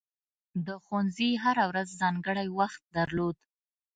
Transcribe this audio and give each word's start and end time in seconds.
د 0.65 0.67
ښوونځي 0.83 1.29
هره 1.43 1.63
ورځ 1.71 1.89
ځانګړی 2.01 2.47
وخت 2.59 2.81
درلود. 2.97 3.37